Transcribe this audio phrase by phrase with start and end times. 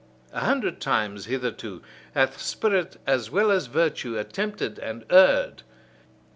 [0.33, 1.83] A hundred times hitherto
[2.15, 5.61] hath spirit as well as virtue attempted and erred.